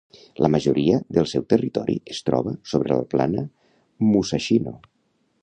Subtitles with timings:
[0.43, 3.45] La majoria del seu territori es troba sobre la plana
[4.09, 4.77] Musashino.